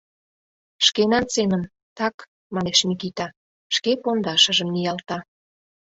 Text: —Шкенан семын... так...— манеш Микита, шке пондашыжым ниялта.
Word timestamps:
—Шкенан 0.85 1.25
семын... 1.35 1.61
так...— 1.97 2.15
манеш 2.53 2.79
Микита, 2.89 3.27
шке 3.75 3.91
пондашыжым 4.03 4.69
ниялта. 4.75 5.17